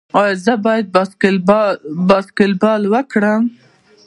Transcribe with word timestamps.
ایا 0.19 0.33
زه 0.45 0.53
باید 0.65 0.85
باسکیټبال 2.09 2.81
وکړم؟ 2.93 3.43